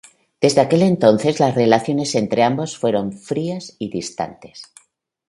Desde 0.41 0.61
aquel 0.61 0.81
entonces 0.81 1.39
las 1.39 1.53
relaciones 1.53 2.15
entre 2.15 2.41
ambos 2.41 2.75
fueron 2.75 3.13
frías 3.13 3.75
y 3.77 3.91
distantes. 3.91 4.73